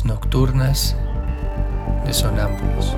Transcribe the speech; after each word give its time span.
Nocturnas 0.00 0.96
de 2.06 2.14
sonámbulos. 2.14 2.96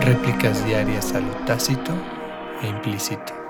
Réplicas 0.00 0.64
diarias 0.66 1.14
a 1.14 1.20
lo 1.20 1.30
tácito 1.46 1.92
e 2.60 2.66
implícito. 2.66 3.45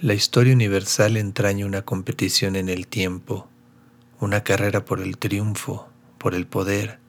La 0.00 0.14
historia 0.14 0.54
universal 0.54 1.16
entraña 1.16 1.66
una 1.66 1.82
competición 1.82 2.54
en 2.54 2.68
el 2.68 2.86
tiempo, 2.86 3.48
una 4.20 4.44
carrera 4.44 4.84
por 4.84 5.00
el 5.00 5.18
triunfo, 5.18 5.88
por 6.18 6.36
el 6.36 6.46
poder, 6.46 7.00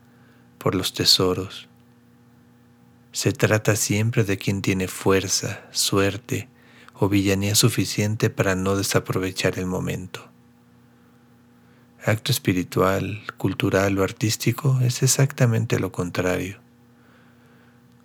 por 0.57 0.73
los 0.73 0.95
tesoros. 0.95 1.67
Se 3.11 3.31
trata 3.31 3.75
siempre 3.75 4.23
de 4.23 4.39
quien 4.39 4.63
tiene 4.63 4.87
fuerza, 4.87 5.67
suerte 5.69 6.49
o 6.95 7.09
villanía 7.09 7.53
suficiente 7.53 8.31
para 8.31 8.55
no 8.55 8.75
desaprovechar 8.75 9.59
el 9.59 9.67
momento. 9.67 10.27
Acto 12.03 12.31
espiritual, 12.31 13.21
cultural 13.37 13.99
o 13.99 14.03
artístico 14.03 14.79
es 14.81 15.03
exactamente 15.03 15.79
lo 15.79 15.91
contrario. 15.91 16.57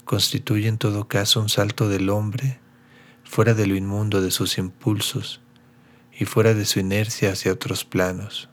Constituye 0.04 0.68
en 0.68 0.76
todo 0.76 1.08
caso 1.08 1.40
un 1.40 1.48
salto 1.48 1.88
del 1.88 2.10
hombre 2.10 2.60
fuera 3.24 3.54
de 3.54 3.66
lo 3.66 3.74
inmundo 3.74 4.20
de 4.20 4.30
sus 4.30 4.58
impulsos 4.58 5.40
y 6.18 6.24
fuera 6.26 6.54
de 6.54 6.64
su 6.64 6.78
inercia 6.78 7.32
hacia 7.32 7.52
otros 7.52 7.84
planos. 7.84 8.48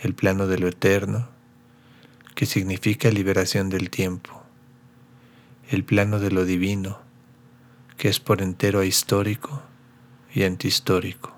El 0.00 0.14
plano 0.14 0.46
de 0.46 0.58
lo 0.58 0.68
eterno, 0.68 1.28
que 2.34 2.46
significa 2.46 3.10
liberación 3.10 3.68
del 3.68 3.90
tiempo. 3.90 4.42
El 5.68 5.84
plano 5.84 6.20
de 6.20 6.30
lo 6.30 6.44
divino, 6.44 7.00
que 7.96 8.08
es 8.08 8.20
por 8.20 8.42
entero 8.42 8.80
ahistórico 8.80 9.62
y 10.32 10.44
antihistórico. 10.44 11.37